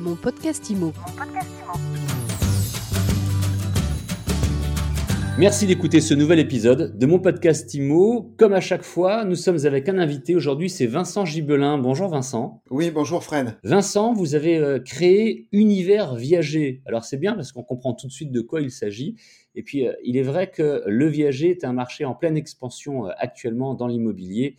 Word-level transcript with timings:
Mon 0.00 0.16
podcast 0.16 0.70
IMO. 0.70 0.94
Merci 5.38 5.66
d'écouter 5.66 6.00
ce 6.00 6.14
nouvel 6.14 6.38
épisode 6.38 6.96
de 6.96 7.06
mon 7.06 7.18
podcast 7.18 7.74
IMO. 7.74 8.34
Comme 8.38 8.54
à 8.54 8.60
chaque 8.60 8.82
fois, 8.82 9.26
nous 9.26 9.34
sommes 9.34 9.66
avec 9.66 9.90
un 9.90 9.98
invité. 9.98 10.34
Aujourd'hui, 10.34 10.70
c'est 10.70 10.86
Vincent 10.86 11.26
Gibelin. 11.26 11.76
Bonjour 11.76 12.08
Vincent. 12.08 12.62
Oui, 12.70 12.90
bonjour 12.90 13.22
Fred. 13.22 13.58
Vincent, 13.62 14.14
vous 14.14 14.34
avez 14.34 14.56
euh, 14.56 14.78
créé 14.78 15.48
Univers 15.52 16.14
Viager. 16.14 16.80
Alors 16.86 17.04
c'est 17.04 17.18
bien 17.18 17.34
parce 17.34 17.52
qu'on 17.52 17.62
comprend 17.62 17.92
tout 17.92 18.06
de 18.06 18.12
suite 18.12 18.32
de 18.32 18.40
quoi 18.40 18.62
il 18.62 18.70
s'agit. 18.70 19.16
Et 19.54 19.62
puis, 19.62 19.86
euh, 19.86 19.92
il 20.02 20.16
est 20.16 20.22
vrai 20.22 20.50
que 20.50 20.82
le 20.86 21.06
viager 21.08 21.50
est 21.50 21.64
un 21.64 21.74
marché 21.74 22.06
en 22.06 22.14
pleine 22.14 22.38
expansion 22.38 23.06
euh, 23.06 23.10
actuellement 23.18 23.74
dans 23.74 23.86
l'immobilier 23.86 24.56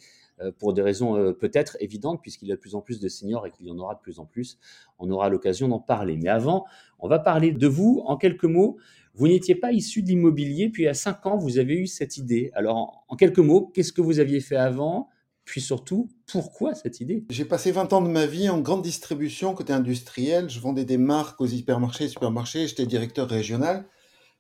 pour 0.57 0.73
des 0.73 0.81
raisons 0.81 1.33
peut-être 1.33 1.77
évidentes, 1.79 2.21
puisqu'il 2.21 2.47
y 2.47 2.51
a 2.51 2.55
de 2.55 2.59
plus 2.59 2.75
en 2.75 2.81
plus 2.81 2.99
de 2.99 3.07
seniors 3.07 3.45
et 3.45 3.51
qu'il 3.51 3.67
y 3.67 3.71
en 3.71 3.77
aura 3.77 3.95
de 3.95 3.99
plus 3.99 4.19
en 4.19 4.25
plus. 4.25 4.57
On 4.99 5.09
aura 5.09 5.29
l'occasion 5.29 5.67
d'en 5.67 5.79
parler. 5.79 6.17
Mais 6.17 6.29
avant, 6.29 6.65
on 6.99 7.07
va 7.07 7.19
parler 7.19 7.51
de 7.51 7.67
vous 7.67 8.03
en 8.05 8.17
quelques 8.17 8.45
mots. 8.45 8.77
Vous 9.13 9.27
n'étiez 9.27 9.55
pas 9.55 9.71
issu 9.71 10.01
de 10.01 10.07
l'immobilier, 10.07 10.69
puis 10.69 10.87
à 10.87 10.93
5 10.93 11.25
ans, 11.25 11.37
vous 11.37 11.57
avez 11.57 11.75
eu 11.75 11.87
cette 11.87 12.17
idée. 12.17 12.51
Alors, 12.53 13.03
en 13.09 13.15
quelques 13.15 13.39
mots, 13.39 13.71
qu'est-ce 13.73 13.91
que 13.91 14.01
vous 14.01 14.19
aviez 14.19 14.39
fait 14.39 14.55
avant? 14.55 15.09
Puis 15.43 15.59
surtout, 15.59 16.07
pourquoi 16.27 16.75
cette 16.75 17.01
idée? 17.01 17.25
J'ai 17.29 17.45
passé 17.45 17.71
20 17.71 17.91
ans 17.93 18.01
de 18.01 18.07
ma 18.07 18.25
vie 18.25 18.47
en 18.47 18.59
grande 18.61 18.83
distribution 18.83 19.53
côté 19.53 19.73
industriel. 19.73 20.49
Je 20.49 20.59
vendais 20.59 20.85
des 20.85 20.97
marques 20.97 21.41
aux 21.41 21.47
hypermarchés, 21.47 22.07
supermarchés. 22.07 22.67
J'étais 22.67 22.85
directeur 22.85 23.27
régional. 23.27 23.85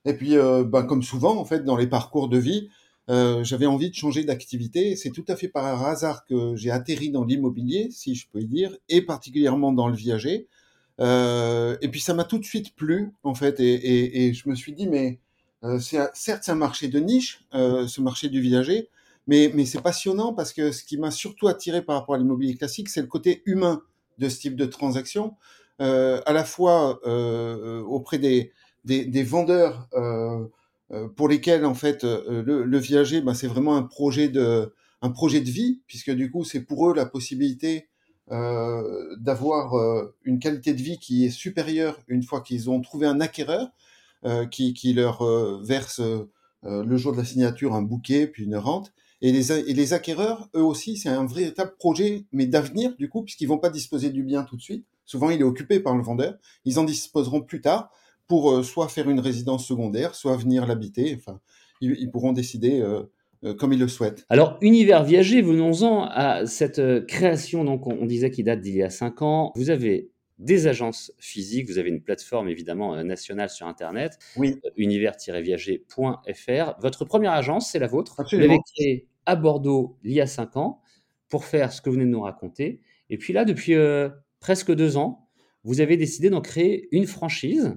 Et 0.05 0.13
puis, 0.13 0.37
euh, 0.37 0.63
ben, 0.63 0.83
comme 0.83 1.03
souvent, 1.03 1.37
en 1.37 1.45
fait, 1.45 1.65
dans 1.65 1.75
les 1.75 1.87
parcours 1.87 2.29
de 2.29 2.37
vie, 2.37 2.69
euh, 3.11 3.43
j'avais 3.43 3.67
envie 3.67 3.89
de 3.91 3.95
changer 3.95 4.23
d'activité. 4.23 4.95
C'est 4.95 5.11
tout 5.11 5.25
à 5.27 5.35
fait 5.35 5.49
par 5.49 5.85
hasard 5.85 6.25
que 6.25 6.55
j'ai 6.55 6.71
atterri 6.71 7.11
dans 7.11 7.25
l'immobilier, 7.25 7.89
si 7.91 8.15
je 8.15 8.27
peux 8.31 8.39
y 8.41 8.47
dire, 8.47 8.75
et 8.89 9.01
particulièrement 9.01 9.71
dans 9.71 9.87
le 9.87 9.95
viager. 9.95 10.47
Euh, 10.99 11.77
et 11.81 11.89
puis 11.89 11.99
ça 11.99 12.13
m'a 12.13 12.23
tout 12.23 12.37
de 12.39 12.45
suite 12.45 12.75
plu, 12.75 13.11
en 13.23 13.33
fait, 13.33 13.59
et, 13.59 13.73
et, 13.73 14.27
et 14.27 14.33
je 14.33 14.47
me 14.49 14.55
suis 14.55 14.73
dit, 14.73 14.87
mais 14.87 15.19
euh, 15.63 15.79
certes 15.79 16.13
c'est 16.13 16.51
un 16.51 16.55
marché 16.55 16.87
de 16.87 16.99
niche, 16.99 17.43
euh, 17.53 17.87
ce 17.87 18.01
marché 18.01 18.29
du 18.29 18.39
viager, 18.39 18.89
mais, 19.27 19.51
mais 19.53 19.65
c'est 19.65 19.81
passionnant 19.81 20.33
parce 20.33 20.53
que 20.53 20.71
ce 20.71 20.83
qui 20.83 20.97
m'a 20.97 21.11
surtout 21.11 21.47
attiré 21.47 21.81
par 21.81 21.99
rapport 21.99 22.15
à 22.15 22.17
l'immobilier 22.17 22.55
classique, 22.55 22.89
c'est 22.89 23.01
le 23.01 23.07
côté 23.07 23.41
humain 23.45 23.81
de 24.19 24.29
ce 24.29 24.39
type 24.39 24.55
de 24.55 24.65
transaction, 24.65 25.35
euh, 25.81 26.21
à 26.25 26.33
la 26.33 26.43
fois 26.43 26.99
euh, 27.05 27.81
auprès 27.81 28.19
des, 28.19 28.51
des, 28.85 29.05
des 29.05 29.23
vendeurs 29.23 29.87
pour 31.15 31.27
lesquels 31.27 31.65
en 31.65 31.73
fait 31.73 32.03
le, 32.03 32.63
le 32.63 32.77
viager, 32.77 33.21
bah, 33.21 33.33
c'est 33.33 33.47
vraiment 33.47 33.77
un 33.77 33.83
projet 33.83 34.27
de 34.27 34.73
un 35.01 35.09
projet 35.09 35.41
de 35.41 35.49
vie, 35.49 35.81
puisque 35.87 36.11
du 36.11 36.29
coup 36.31 36.43
c'est 36.43 36.61
pour 36.61 36.89
eux 36.89 36.93
la 36.93 37.05
possibilité 37.05 37.89
euh, 38.31 39.15
d'avoir 39.17 39.73
euh, 39.73 40.15
une 40.23 40.39
qualité 40.39 40.73
de 40.73 40.81
vie 40.81 40.97
qui 40.99 41.25
est 41.25 41.31
supérieure 41.31 41.99
une 42.07 42.23
fois 42.23 42.39
qu'ils 42.39 42.69
ont 42.69 42.79
trouvé 42.79 43.05
un 43.05 43.19
acquéreur 43.19 43.67
euh, 44.23 44.45
qui, 44.45 44.73
qui, 44.73 44.93
leur 44.93 45.21
verse 45.63 45.99
le 46.63 46.97
jour 46.97 47.11
de 47.11 47.17
la 47.17 47.25
signature 47.25 47.73
un 47.73 47.81
bouquet 47.81 48.27
puis 48.27 48.45
une 48.45 48.55
rente. 48.55 48.93
Et 49.23 49.31
les, 49.31 49.51
et 49.51 49.73
les 49.73 49.93
acquéreurs, 49.93 50.49
eux 50.55 50.63
aussi, 50.63 50.97
c'est 50.97 51.09
un 51.09 51.25
véritable 51.25 51.75
projet, 51.77 52.25
mais 52.31 52.45
d'avenir 52.45 52.95
du 52.97 53.09
coup, 53.09 53.23
puisqu'ils 53.23 53.47
vont 53.47 53.57
pas 53.57 53.69
disposer 53.69 54.11
du 54.11 54.23
bien 54.23 54.43
tout 54.43 54.55
de 54.55 54.61
suite. 54.61 54.85
Souvent, 55.05 55.29
il 55.29 55.41
est 55.41 55.43
occupé 55.43 55.79
par 55.79 55.95
le 55.95 56.01
vendeur. 56.01 56.35
Ils 56.63 56.79
en 56.79 56.83
disposeront 56.83 57.41
plus 57.41 57.61
tard 57.61 57.91
pour 58.31 58.63
soit 58.63 58.87
faire 58.87 59.09
une 59.09 59.19
résidence 59.19 59.67
secondaire, 59.67 60.15
soit 60.15 60.37
venir 60.37 60.65
l'habiter. 60.65 61.17
Enfin, 61.17 61.41
ils, 61.81 61.97
ils, 61.99 62.09
pourront 62.09 62.31
décider 62.31 62.81
euh, 63.43 63.55
comme 63.55 63.73
ils 63.73 63.79
le 63.79 63.87
souhaitent. 63.87 64.23
Alors, 64.29 64.59
Univers 64.61 65.03
Viager, 65.03 65.41
venons-en 65.41 66.03
à 66.03 66.45
cette 66.45 66.77
euh, 66.77 67.01
création, 67.01 67.63
donc 67.63 67.87
on 67.87 68.05
disait 68.05 68.29
qu'il 68.29 68.45
date 68.45 68.61
d'il 68.61 68.75
y 68.75 68.83
a 68.83 68.91
cinq 68.91 69.23
ans. 69.23 69.51
Vous 69.55 69.71
avez 69.71 70.11
des 70.37 70.67
agences 70.67 71.11
physiques, 71.17 71.67
vous 71.67 71.79
avez 71.79 71.89
une 71.89 72.03
plateforme 72.03 72.49
évidemment 72.49 72.93
euh, 72.93 73.01
nationale 73.01 73.49
sur 73.49 73.65
Internet, 73.65 74.19
oui. 74.37 74.59
univers-viager.fr. 74.77 76.75
Votre 76.79 77.03
première 77.05 77.31
agence, 77.31 77.71
c'est 77.71 77.79
la 77.79 77.87
vôtre. 77.87 78.19
Absolument. 78.19 78.45
Vous 78.45 78.51
l'avez 78.51 78.61
créée 78.75 79.07
à 79.25 79.35
Bordeaux 79.35 79.97
il 80.03 80.11
y 80.11 80.21
a 80.21 80.27
cinq 80.27 80.55
ans 80.55 80.79
pour 81.27 81.45
faire 81.45 81.73
ce 81.73 81.81
que 81.81 81.89
vous 81.89 81.95
venez 81.95 82.05
de 82.05 82.11
nous 82.11 82.21
raconter. 82.21 82.81
Et 83.09 83.17
puis 83.17 83.33
là, 83.33 83.43
depuis 83.43 83.73
euh, 83.73 84.09
presque 84.39 84.71
deux 84.71 84.97
ans, 84.97 85.27
vous 85.63 85.81
avez 85.81 85.97
décidé 85.97 86.29
d'en 86.29 86.41
créer 86.41 86.87
une 86.91 87.07
franchise 87.07 87.75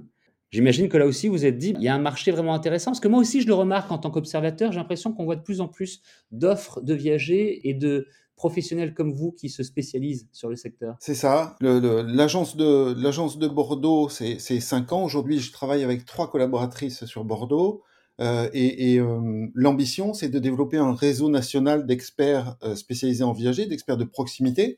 J'imagine 0.51 0.89
que 0.89 0.97
là 0.97 1.05
aussi, 1.05 1.27
vous 1.27 1.45
êtes 1.45 1.57
dit, 1.57 1.73
il 1.77 1.83
y 1.83 1.87
a 1.87 1.95
un 1.95 1.99
marché 1.99 2.31
vraiment 2.31 2.53
intéressant, 2.53 2.91
parce 2.91 2.99
que 2.99 3.07
moi 3.07 3.19
aussi, 3.19 3.41
je 3.41 3.47
le 3.47 3.53
remarque 3.53 3.91
en 3.91 3.97
tant 3.97 4.11
qu'observateur, 4.11 4.71
j'ai 4.71 4.79
l'impression 4.79 5.11
qu'on 5.11 5.25
voit 5.25 5.35
de 5.35 5.43
plus 5.43 5.59
en 5.59 5.67
plus 5.67 6.01
d'offres 6.31 6.81
de 6.81 6.93
viagers 6.93 7.67
et 7.67 7.73
de 7.73 8.07
professionnels 8.35 8.93
comme 8.93 9.13
vous 9.13 9.31
qui 9.31 9.49
se 9.49 9.63
spécialisent 9.63 10.27
sur 10.31 10.49
le 10.49 10.55
secteur. 10.55 10.95
C'est 10.99 11.15
ça. 11.15 11.55
L'agence 11.61 12.57
de, 12.57 12.93
de 12.93 13.47
Bordeaux, 13.47 14.09
c'est 14.09 14.39
cinq 14.39 14.91
ans. 14.91 15.03
Aujourd'hui, 15.03 15.39
je 15.39 15.51
travaille 15.51 15.83
avec 15.83 16.05
trois 16.05 16.29
collaboratrices 16.29 17.05
sur 17.05 17.23
Bordeaux. 17.23 17.83
Euh, 18.21 18.49
et, 18.53 18.99
euh, 18.99 19.47
l'ambition, 19.53 20.13
c'est 20.13 20.29
de 20.29 20.39
développer 20.39 20.77
un 20.77 20.93
réseau 20.93 21.29
national 21.29 21.85
d'experts 21.85 22.55
euh, 22.63 22.75
spécialisés 22.75 23.23
en 23.23 23.33
viager, 23.33 23.65
d'experts 23.65 23.97
de 23.97 24.05
proximité, 24.05 24.77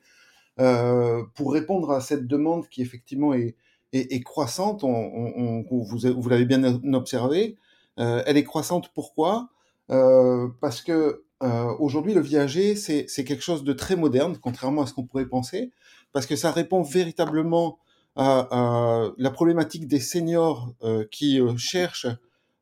pour 1.36 1.54
répondre 1.54 1.92
à 1.92 2.02
cette 2.02 2.26
demande 2.26 2.68
qui 2.68 2.82
effectivement 2.82 3.36
est, 3.36 3.56
est, 3.94 4.24
croissante. 4.24 4.84
On, 4.84 4.90
on, 4.90 5.66
on, 5.70 5.82
vous, 5.82 5.98
vous 5.98 6.30
l'avez 6.30 6.46
bien 6.46 6.64
observé. 6.94 7.58
Euh, 8.00 8.22
elle 8.26 8.38
est 8.38 8.44
croissante. 8.44 8.92
Pourquoi? 8.94 9.50
Euh, 9.90 10.48
Parce 10.62 10.82
que 10.82 11.24
euh, 11.44 11.74
aujourd'hui, 11.80 12.14
le 12.14 12.22
viager, 12.22 12.76
c'est 12.76 13.06
quelque 13.24 13.44
chose 13.44 13.64
de 13.64 13.74
très 13.74 13.96
moderne, 13.96 14.38
contrairement 14.42 14.82
à 14.84 14.86
ce 14.88 14.94
qu'on 14.94 15.06
pourrait 15.06 15.28
penser, 15.28 15.72
parce 16.12 16.26
que 16.26 16.36
ça 16.36 16.52
répond 16.52 16.82
véritablement 16.82 17.78
à, 18.16 18.48
à 18.52 19.12
la 19.18 19.30
problématique 19.30 19.88
des 19.88 20.00
seniors 20.00 20.74
euh, 20.84 21.06
qui 21.12 21.40
euh, 21.40 21.56
cherchent 21.58 22.08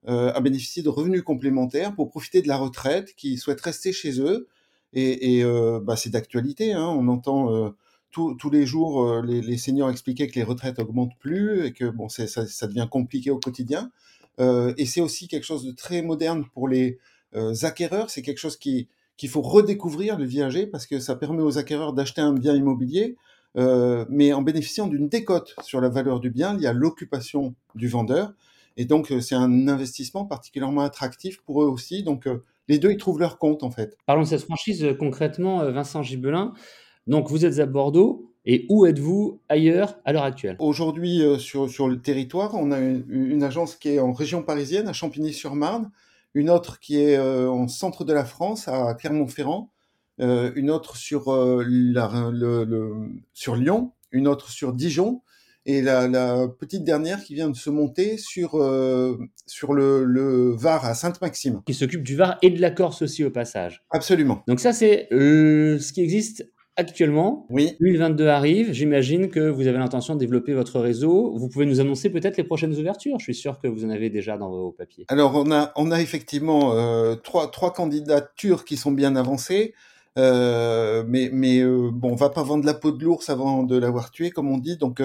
euh, 0.08 0.34
à 0.34 0.42
bénéficier 0.42 0.84
de 0.84 0.90
revenus 0.90 1.24
complémentaires 1.24 1.96
pour 1.96 2.10
profiter 2.10 2.42
de 2.42 2.48
la 2.50 2.58
retraite, 2.58 3.16
qui 3.16 3.38
souhaitent 3.38 3.62
rester 3.62 3.94
chez 3.94 4.20
eux. 4.20 4.48
Et, 4.94 5.40
et 5.40 5.44
bah, 5.82 5.98
c'est 5.98 6.10
d'actualité. 6.10 6.72
Hein, 6.72 6.88
on 6.88 7.10
entend 7.10 7.74
tous 8.16 8.50
les 8.50 8.66
jours, 8.66 9.04
euh, 9.04 9.22
les, 9.22 9.42
les, 9.42 9.58
seniors 9.58 9.90
expliquaient 9.90 10.28
que 10.28 10.36
les 10.36 10.44
retraites 10.44 10.80
augmentent 10.80 11.18
plus 11.20 11.66
et 11.66 11.74
que 11.74 11.86
bon, 11.86 12.08
ça, 12.10 12.68
devient 12.68 12.88
compliqué 12.90 13.32
au 13.32 13.40
quotidien. 13.40 13.92
Euh, 14.40 14.74
et 14.78 14.86
c'est 14.86 15.02
aussi 15.02 15.28
quelque 15.28 15.44
chose 15.44 15.66
de 15.66 15.72
très 15.72 16.02
moderne 16.02 16.46
pour 16.54 16.68
les 16.68 16.98
euh, 17.36 17.54
acquéreurs. 17.64 18.10
C'est 18.10 18.22
quelque 18.22 18.40
chose 18.40 18.58
qui 18.58 18.88
qu'il 19.18 19.30
faut 19.30 19.42
redécouvrir 19.42 20.18
le 20.18 20.26
viager 20.26 20.68
parce 20.68 20.86
que 20.86 21.00
ça 21.00 21.16
permet 21.16 21.42
aux 21.42 21.58
acquéreurs 21.58 21.94
d'acheter 21.94 22.20
un 22.20 22.34
bien 22.34 22.54
immobilier, 22.54 23.16
mais 24.10 24.34
en 24.34 24.42
bénéficiant 24.42 24.88
d'une 24.88 25.08
décote 25.08 25.56
sur 25.62 25.80
la 25.80 25.88
valeur 25.88 26.20
du 26.20 26.30
bien 26.30 26.54
liée 26.54 26.68
à 26.68 26.74
l'occupation 26.74 27.56
du 27.76 27.88
vendeur. 27.88 28.34
Et 28.76 28.84
donc 28.84 29.14
c'est 29.22 29.36
un 29.36 29.70
investissement 29.70 30.26
particulièrement 30.26 30.82
attractif 30.82 31.42
pour 31.44 31.64
eux 31.64 31.68
aussi. 31.68 32.04
Donc 32.04 32.28
les 32.68 32.78
deux, 32.78 32.92
ils 32.92 32.98
trouvent 32.98 33.22
leur 33.22 33.38
compte 33.38 33.64
en 33.64 33.72
fait. 33.72 33.96
Parlons 34.06 34.24
de 34.24 34.28
cette 34.28 34.44
franchise 34.44 34.86
concrètement, 35.00 35.60
Vincent 35.72 36.04
Gibelin. 36.04 36.54
Donc 37.08 37.30
vous 37.30 37.46
êtes 37.46 37.60
à 37.60 37.66
Bordeaux 37.66 38.32
et 38.46 38.66
où 38.70 38.86
êtes-vous 38.86 39.42
ailleurs 39.50 40.00
à 40.06 40.14
l'heure 40.14 40.24
actuelle? 40.24 40.56
Aujourd'hui 40.60 41.22
euh, 41.22 41.38
sur, 41.38 41.70
sur 41.70 41.88
le 41.88 42.02
territoire, 42.02 42.56
on 42.56 42.72
a 42.72 42.80
une, 42.80 43.06
une, 43.10 43.44
agence 43.44 43.76
qui 43.76 43.90
est 43.90 44.00
en 44.00 44.14
région 44.14 44.44
parisienne, 44.44 44.88
à 44.88 44.94
Champigny-sur-Marne, 44.94 45.92
une 46.34 46.50
autre 46.50 46.80
qui 46.80 47.00
est 47.00 47.18
euh, 47.18 47.50
en 47.50 47.68
centre 47.68 48.06
de 48.06 48.14
la 48.14 48.26
France, 48.26 48.68
à 48.68 48.94
Clermont-Ferrand, 48.94 49.72
euh, 50.20 50.52
une 50.56 50.70
autre 50.70 50.96
sur, 50.96 51.32
la, 51.32 52.30
le, 52.32 52.64
le, 52.64 52.94
sur 53.34 53.56
Lyon, 53.56 53.92
une 54.12 54.28
autre 54.28 54.50
sur 54.50 54.74
Dijon, 54.74 55.22
et 55.66 55.82
la, 55.82 56.08
la, 56.08 56.48
petite 56.48 56.84
dernière 56.84 57.24
qui 57.24 57.34
vient 57.34 57.50
de 57.50 57.56
se 57.56 57.70
monter 57.70 58.18
sur, 58.18 58.56
euh, 58.56 59.18
sur 59.48 59.74
le, 59.74 60.04
le, 60.04 60.52
Var 60.52 60.86
à 60.86 60.94
Sainte-Maxime. 60.94 61.62
Qui 61.66 61.74
s'occupe 61.74 62.04
du 62.04 62.16
Var 62.16 62.38
et 62.42 62.52
de 62.52 62.62
la 62.62 62.72
Corse 62.72 63.02
aussi 63.02 63.24
au 63.24 63.32
passage. 63.32 63.84
Absolument. 63.90 64.44
Donc 64.48 64.60
ça 64.60 64.74
c'est 64.74 65.08
euh, 65.12 65.80
ce 65.80 65.92
qui 65.92 66.02
existe 66.02 66.52
actuellement. 66.78 67.46
Oui. 67.50 67.76
2022 67.80 68.28
arrive. 68.28 68.72
J'imagine 68.74 69.30
que 69.30 69.40
vous 69.40 69.68
avez 69.68 69.78
l'intention 69.78 70.16
de 70.16 70.20
développer 70.20 70.54
votre 70.54 70.80
réseau. 70.80 71.34
Vous 71.38 71.50
pouvez 71.50 71.66
nous 71.66 71.80
annoncer 71.80 72.10
peut-être 72.10 72.38
les 72.38 72.44
prochaines 72.44 72.76
ouvertures. 72.76 73.18
Je 73.20 73.26
suis 73.26 73.36
sûr 73.36 73.60
que 73.60 73.68
vous 73.68 73.86
en 73.86 73.90
avez 73.90 74.10
déjà 74.10 74.38
dans 74.38 74.50
vos 74.50 74.72
papiers. 74.72 75.06
Alors, 75.08 75.36
on 75.36 75.52
a, 75.52 75.72
on 75.76 75.92
a 75.92 76.02
effectivement 76.02 76.74
euh, 76.74 77.16
trois, 77.16 77.50
trois 77.50 77.74
candidatures 77.74 78.66
qui 78.66 78.78
sont 78.78 78.92
bien 78.92 79.16
avancées. 79.16 79.74
Euh, 80.18 81.04
mais 81.08 81.30
mais 81.34 81.60
euh, 81.60 81.90
bon, 81.92 82.12
on 82.12 82.16
va 82.16 82.30
pas 82.30 82.44
vendre 82.44 82.66
la 82.66 82.74
peau 82.74 82.92
de 82.92 83.04
l'ours 83.04 83.30
avant 83.30 83.64
de 83.64 83.78
l'avoir 83.78 84.12
tué, 84.12 84.30
comme 84.30 84.50
on 84.50 84.58
dit. 84.58 84.78
Donc, 84.78 85.02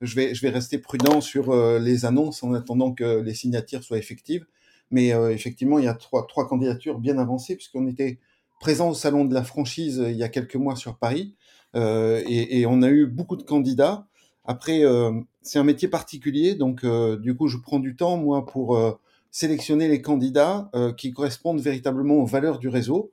je 0.00 0.14
vais 0.16 0.34
je 0.34 0.42
vais 0.42 0.50
rester 0.50 0.78
prudent 0.78 1.20
sur 1.20 1.54
les 1.78 2.04
annonces 2.04 2.42
en 2.42 2.52
attendant 2.54 2.92
que 2.92 3.20
les 3.20 3.34
signatures 3.34 3.82
soient 3.82 3.98
effectives. 3.98 4.46
Mais 4.90 5.08
effectivement, 5.32 5.78
il 5.78 5.86
y 5.86 5.88
a 5.88 5.94
trois 5.94 6.26
trois 6.26 6.46
candidatures 6.46 6.98
bien 6.98 7.18
avancées 7.18 7.56
puisqu'on 7.56 7.86
était 7.86 8.18
présent 8.62 8.90
au 8.90 8.94
salon 8.94 9.24
de 9.24 9.34
la 9.34 9.42
franchise 9.42 10.02
il 10.08 10.16
y 10.16 10.22
a 10.22 10.28
quelques 10.28 10.54
mois 10.54 10.76
sur 10.76 10.96
Paris 10.96 11.34
euh, 11.74 12.22
et, 12.26 12.60
et, 12.60 12.66
on 12.66 12.80
a 12.82 12.88
eu 12.88 13.06
beaucoup 13.06 13.36
de 13.36 13.42
candidats. 13.42 14.06
Après, 14.44 14.84
euh, 14.84 15.10
c'est 15.42 15.58
un 15.58 15.64
métier 15.64 15.88
particulier, 15.88 16.54
donc 16.54 16.84
euh, 16.84 17.16
du 17.16 17.34
coup, 17.34 17.48
je 17.48 17.58
prends 17.58 17.80
du 17.80 17.96
temps 17.96 18.16
moi 18.16 18.46
pour 18.46 18.76
euh, 18.76 18.92
sélectionner 19.32 19.88
les 19.88 20.00
candidats 20.00 20.70
euh, 20.76 20.92
qui 20.92 21.12
correspondent 21.12 21.60
véritablement 21.60 22.14
aux 22.16 22.26
valeurs 22.26 22.58
du 22.58 22.68
réseau, 22.68 23.12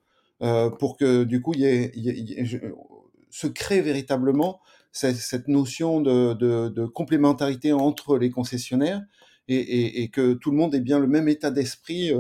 pour 0.80 0.96
que 0.96 1.26
du 1.26 1.42
coup, 1.42 1.54
il 1.54 1.62
y 1.62 1.66
ait, 1.66 1.92
il 1.96 2.06
y 2.06 2.34
ait, 2.34 2.74
se 3.30 3.48
crée 3.48 3.82
véritablement 3.82 4.62
cette 4.94 5.50
notion 5.50 6.00
de, 6.00 6.86
complémentarité 6.86 7.74
entre 7.74 8.18
les 8.18 8.30
concessionnaires 8.30 9.02
et, 9.50 10.10
que 10.14 10.34
tout 10.36 10.52
le 10.52 10.58
monde 10.58 10.74
ait 10.76 10.80
bien 10.80 10.98
le 10.98 11.08
même 11.08 11.28
état 11.28 11.52
d'esprit 11.52 12.14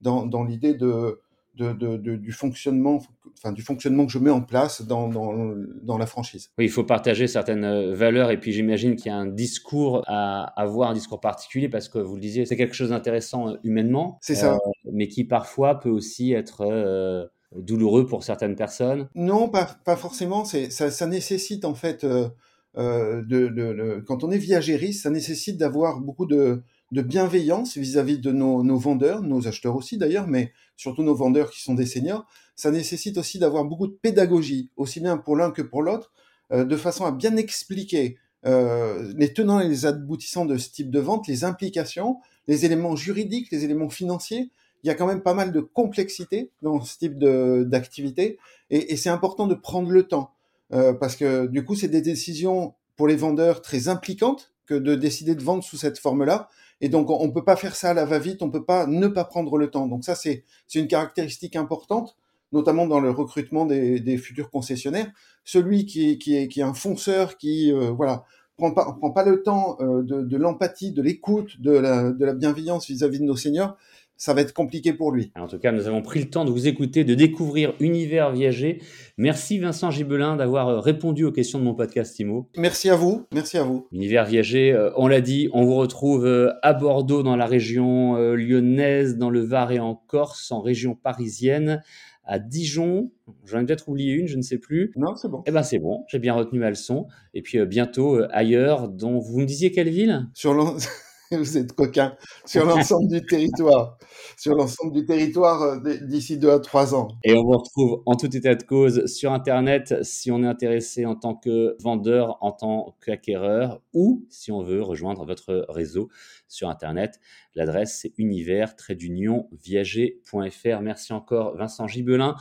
dans 0.00 0.44
l'idée 0.44 0.72
de, 0.72 1.20
du 1.58 2.32
fonctionnement, 2.32 3.00
enfin 3.38 3.52
du 3.52 3.62
fonctionnement 3.62 4.06
que 4.06 4.12
je 4.12 4.18
mets 4.18 4.30
en 4.30 4.40
place 4.40 4.82
dans, 4.82 5.08
dans, 5.08 5.98
la 5.98 6.06
franchise. 6.06 6.50
Oui, 6.58 6.64
il 6.66 6.70
faut 6.70 6.84
partager 6.84 7.26
certaines 7.26 7.64
euh, 7.64 7.94
valeurs 7.94 8.30
et 8.30 8.38
puis 8.38 8.52
j'imagine 8.52 8.96
qu'il 8.96 9.06
y 9.06 9.14
a 9.14 9.16
un 9.16 9.26
discours 9.26 10.02
à 10.06 10.44
avoir, 10.60 10.90
un 10.90 10.94
discours 10.94 11.20
particulier 11.20 11.68
parce 11.68 11.88
que 11.88 11.98
vous 11.98 12.14
le 12.14 12.20
disiez, 12.20 12.46
c'est 12.46 12.56
quelque 12.56 12.74
chose 12.74 12.90
d'intéressant 12.90 13.48
euh, 13.48 13.56
humainement. 13.64 14.18
C'est 14.20 14.34
ça. 14.34 14.54
Euh, 14.54 14.58
mais 14.92 15.08
qui 15.08 15.24
parfois 15.24 15.80
peut 15.80 15.90
aussi 15.90 16.32
être 16.32 17.30
douloureux 17.54 18.06
pour 18.06 18.24
certaines 18.24 18.54
personnes. 18.54 19.08
Non, 19.14 19.48
pas, 19.48 19.66
pas 19.84 19.96
forcément. 19.96 20.44
C'est 20.44 20.70
ça, 20.70 20.90
ça, 20.90 21.06
nécessite 21.06 21.64
en 21.64 21.74
fait 21.74 22.04
de, 22.04 22.30
de, 22.76 24.02
quand 24.06 24.24
on 24.24 24.30
est 24.30 24.38
viagériste, 24.38 25.02
ça 25.02 25.10
nécessite 25.10 25.56
d'avoir 25.56 26.00
beaucoup 26.00 26.26
de 26.26 26.62
de 26.90 27.02
bienveillance 27.02 27.76
vis-à-vis 27.76 28.18
de 28.18 28.32
nos, 28.32 28.62
nos, 28.62 28.78
vendeurs, 28.78 29.22
nos 29.22 29.46
acheteurs 29.46 29.76
aussi 29.76 29.98
d'ailleurs, 29.98 30.26
mais 30.26 30.52
surtout 30.76 31.02
nos 31.02 31.14
vendeurs 31.14 31.50
qui 31.50 31.60
sont 31.60 31.74
des 31.74 31.86
seniors. 31.86 32.26
Ça 32.56 32.70
nécessite 32.70 33.18
aussi 33.18 33.38
d'avoir 33.38 33.64
beaucoup 33.64 33.86
de 33.86 33.92
pédagogie, 33.92 34.70
aussi 34.76 35.00
bien 35.00 35.18
pour 35.18 35.36
l'un 35.36 35.50
que 35.50 35.62
pour 35.62 35.82
l'autre, 35.82 36.12
euh, 36.52 36.64
de 36.64 36.76
façon 36.76 37.04
à 37.04 37.12
bien 37.12 37.36
expliquer 37.36 38.16
euh, 38.46 39.12
les 39.16 39.32
tenants 39.32 39.60
et 39.60 39.68
les 39.68 39.84
aboutissants 39.84 40.46
de 40.46 40.56
ce 40.56 40.70
type 40.70 40.90
de 40.90 41.00
vente, 41.00 41.26
les 41.26 41.44
implications, 41.44 42.18
les 42.46 42.64
éléments 42.64 42.96
juridiques, 42.96 43.50
les 43.50 43.64
éléments 43.64 43.90
financiers. 43.90 44.50
Il 44.82 44.86
y 44.86 44.90
a 44.90 44.94
quand 44.94 45.06
même 45.06 45.22
pas 45.22 45.34
mal 45.34 45.52
de 45.52 45.60
complexité 45.60 46.50
dans 46.62 46.80
ce 46.80 46.98
type 46.98 47.18
d'activité 47.18 48.38
et, 48.70 48.92
et 48.92 48.96
c'est 48.96 49.10
important 49.10 49.46
de 49.46 49.54
prendre 49.54 49.90
le 49.90 50.04
temps 50.04 50.30
euh, 50.72 50.92
parce 50.92 51.16
que 51.16 51.46
du 51.46 51.64
coup, 51.64 51.74
c'est 51.74 51.88
des 51.88 52.02
décisions 52.02 52.74
pour 52.96 53.08
les 53.08 53.16
vendeurs 53.16 53.62
très 53.62 53.88
impliquantes 53.88 54.52
de 54.74 54.94
décider 54.94 55.34
de 55.34 55.42
vendre 55.42 55.64
sous 55.64 55.76
cette 55.76 55.98
forme-là. 55.98 56.48
Et 56.80 56.88
donc, 56.88 57.10
on 57.10 57.26
ne 57.26 57.32
peut 57.32 57.44
pas 57.44 57.56
faire 57.56 57.74
ça 57.74 57.90
à 57.90 57.94
la 57.94 58.04
va-vite, 58.04 58.42
on 58.42 58.46
ne 58.46 58.52
peut 58.52 58.64
pas 58.64 58.86
ne 58.86 59.08
pas 59.08 59.24
prendre 59.24 59.58
le 59.58 59.70
temps. 59.70 59.86
Donc 59.86 60.04
ça, 60.04 60.14
c'est 60.14 60.44
une 60.74 60.86
caractéristique 60.86 61.56
importante, 61.56 62.16
notamment 62.52 62.86
dans 62.86 63.00
le 63.00 63.10
recrutement 63.10 63.66
des, 63.66 64.18
futurs 64.18 64.50
concessionnaires. 64.50 65.10
Celui 65.44 65.86
qui, 65.86 66.18
qui, 66.18 66.36
est, 66.36 66.48
qui 66.48 66.60
est 66.60 66.64
un 66.64 66.74
fonceur, 66.74 67.36
qui 67.36 67.72
euh, 67.72 67.90
voilà 67.90 68.24
prend 68.56 68.72
pas, 68.72 68.92
prend 68.92 69.10
pas 69.10 69.24
le 69.24 69.42
temps 69.42 69.76
euh, 69.80 70.02
de, 70.02 70.22
de 70.22 70.36
l'empathie, 70.36 70.92
de 70.92 71.02
l'écoute, 71.02 71.60
de 71.60 71.70
la, 71.70 72.10
de 72.10 72.24
la 72.24 72.34
bienveillance 72.34 72.86
vis-à-vis 72.88 73.18
-vis 73.18 73.20
de 73.20 73.26
nos 73.26 73.36
seniors, 73.36 73.76
ça 74.18 74.34
va 74.34 74.40
être 74.40 74.52
compliqué 74.52 74.92
pour 74.92 75.12
lui. 75.12 75.30
En 75.36 75.46
tout 75.46 75.58
cas, 75.58 75.70
nous 75.70 75.86
avons 75.86 76.02
pris 76.02 76.18
le 76.18 76.28
temps 76.28 76.44
de 76.44 76.50
vous 76.50 76.66
écouter, 76.66 77.04
de 77.04 77.14
découvrir 77.14 77.72
Univers 77.78 78.32
Viager. 78.32 78.82
Merci 79.16 79.60
Vincent 79.60 79.92
Gibelin 79.92 80.34
d'avoir 80.34 80.68
euh, 80.68 80.80
répondu 80.80 81.24
aux 81.24 81.30
questions 81.30 81.60
de 81.60 81.64
mon 81.64 81.74
podcast 81.74 82.18
IMO. 82.18 82.50
Merci 82.56 82.90
à 82.90 82.96
vous, 82.96 83.26
merci 83.32 83.58
à 83.58 83.62
vous. 83.62 83.86
Univers 83.92 84.24
Viager, 84.24 84.72
euh, 84.72 84.90
on 84.96 85.06
l'a 85.06 85.20
dit, 85.20 85.48
on 85.52 85.64
vous 85.64 85.76
retrouve 85.76 86.26
euh, 86.26 86.50
à 86.62 86.72
Bordeaux 86.72 87.22
dans 87.22 87.36
la 87.36 87.46
région 87.46 88.16
lyonnaise, 88.34 89.16
dans 89.16 89.30
le 89.30 89.40
Var 89.40 89.70
et 89.70 89.78
en 89.78 89.94
Corse, 89.94 90.50
en 90.50 90.60
région 90.60 90.96
parisienne, 90.96 91.82
à 92.24 92.40
Dijon. 92.40 93.12
J'en 93.44 93.60
ai 93.60 93.66
peut-être 93.66 93.88
oublié 93.88 94.14
une, 94.14 94.26
je 94.26 94.36
ne 94.36 94.42
sais 94.42 94.58
plus. 94.58 94.92
Non, 94.96 95.14
c'est 95.14 95.28
bon. 95.28 95.44
Eh 95.46 95.52
ben 95.52 95.62
c'est 95.62 95.78
bon, 95.78 96.04
j'ai 96.08 96.18
bien 96.18 96.34
retenu 96.34 96.58
ma 96.58 96.70
leçon. 96.70 97.06
Et 97.34 97.42
puis 97.42 97.64
bientôt 97.66 98.20
ailleurs, 98.30 98.88
dont 98.88 99.20
vous 99.20 99.38
me 99.38 99.46
disiez 99.46 99.70
quelle 99.70 99.90
ville? 99.90 100.26
Sur 100.34 100.54
vous 101.32 101.58
êtes 101.58 101.74
coquin, 101.74 102.16
sur 102.46 102.64
l'ensemble 102.64 103.08
du 103.08 103.26
territoire, 103.26 103.98
sur 104.36 104.54
l'ensemble 104.54 104.92
du 104.92 105.04
territoire 105.04 105.62
euh, 105.62 105.78
d'ici 106.02 106.38
deux 106.38 106.50
à 106.50 106.58
trois 106.58 106.94
ans. 106.94 107.08
Et 107.22 107.34
on 107.34 107.42
vous 107.42 107.58
retrouve 107.58 108.02
en 108.06 108.16
tout 108.16 108.34
état 108.34 108.54
de 108.54 108.62
cause 108.62 109.04
sur 109.06 109.30
Internet 109.32 110.02
si 110.02 110.30
on 110.30 110.42
est 110.42 110.46
intéressé 110.46 111.04
en 111.04 111.16
tant 111.16 111.34
que 111.34 111.76
vendeur, 111.82 112.38
en 112.40 112.52
tant 112.52 112.96
qu'acquéreur 113.04 113.82
ou 113.92 114.24
si 114.30 114.50
on 114.52 114.62
veut 114.62 114.80
rejoindre 114.82 115.26
votre 115.26 115.66
réseau 115.68 116.08
sur 116.48 116.70
Internet. 116.70 117.20
L'adresse 117.54 117.98
c'est 118.00 118.14
univers-viager.fr. 118.16 120.80
Merci 120.80 121.12
encore 121.12 121.54
Vincent 121.56 121.86
Gibelin. 121.86 122.36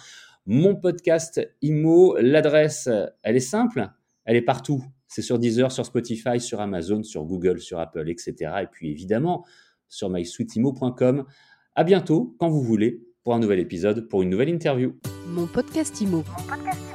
Mon 0.45 0.75
podcast 0.75 1.45
IMO, 1.61 2.15
l'adresse, 2.21 2.87
elle 3.21 3.35
est 3.35 3.41
simple, 3.41 3.89
elle 4.23 4.37
est 4.37 4.41
partout 4.41 4.81
c'est 5.07 5.21
sur 5.21 5.39
Deezer, 5.39 5.71
sur 5.71 5.85
Spotify, 5.85 6.39
sur 6.39 6.61
Amazon, 6.61 7.03
sur 7.03 7.25
Google, 7.25 7.59
sur 7.59 7.79
Apple, 7.79 8.09
etc. 8.09 8.33
Et 8.63 8.67
puis 8.71 8.91
évidemment 8.91 9.45
sur 9.89 10.09
mysweetimo.com. 10.09 11.25
À 11.75 11.83
bientôt, 11.83 12.35
quand 12.39 12.49
vous 12.49 12.61
voulez, 12.61 13.01
pour 13.23 13.35
un 13.35 13.39
nouvel 13.39 13.59
épisode, 13.59 14.07
pour 14.07 14.21
une 14.21 14.29
nouvelle 14.29 14.49
interview. 14.49 14.93
Mon 15.27 15.47
podcast 15.47 15.99
Imo. 16.01 16.17
Mon 16.17 16.43
podcast 16.47 16.86